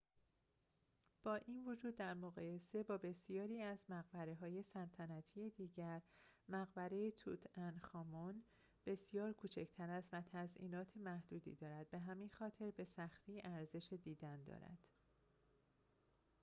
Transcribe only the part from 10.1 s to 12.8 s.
و تزئینات محدودی دارد به همین خاطر